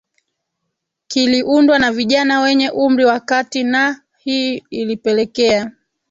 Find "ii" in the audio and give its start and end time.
4.27-4.63